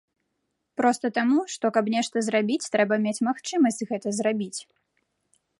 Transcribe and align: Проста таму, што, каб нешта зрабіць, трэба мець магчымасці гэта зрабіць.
Проста 0.79 1.11
таму, 1.17 1.43
што, 1.57 1.65
каб 1.75 1.93
нешта 1.97 2.25
зрабіць, 2.29 2.71
трэба 2.77 2.95
мець 3.07 3.17
магчымасці 3.31 3.83
гэта 3.93 4.19
зрабіць. 4.23 4.59